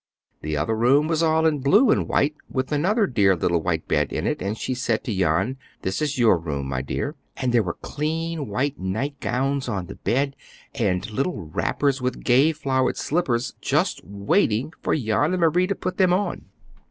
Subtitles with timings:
[0.41, 4.11] The other room was all in blue and white with another dear little white bed
[4.11, 7.61] in it, and she said to Jan, "This is your room, my dear." And there
[7.61, 10.33] were clean white night gowns on the beds,
[10.73, 15.97] and little wrappers with gay flowered slippers, just waiting for Jan and Marie to put
[15.97, 16.45] them on.